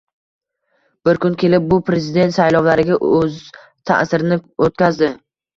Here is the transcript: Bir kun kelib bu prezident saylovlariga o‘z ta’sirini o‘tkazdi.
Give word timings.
Bir 1.09 1.19
kun 1.25 1.35
kelib 1.43 1.67
bu 1.73 1.77
prezident 1.89 2.35
saylovlariga 2.39 2.97
o‘z 3.19 3.39
ta’sirini 3.91 4.41
o‘tkazdi. 4.69 5.13